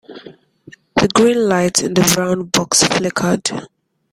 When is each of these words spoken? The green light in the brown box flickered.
The 0.95 1.07
green 1.13 1.47
light 1.47 1.83
in 1.83 1.93
the 1.93 2.11
brown 2.15 2.45
box 2.45 2.83
flickered. 2.85 3.51